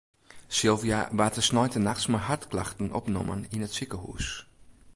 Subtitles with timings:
[0.47, 4.27] Sylvia waard de sneintenachts mei hartklachten opnommen yn it sikehûs.